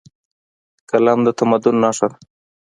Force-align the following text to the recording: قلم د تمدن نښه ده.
قلم 0.89 1.19
د 1.25 1.27
تمدن 1.37 1.75
نښه 1.83 2.07
ده. 2.11 2.17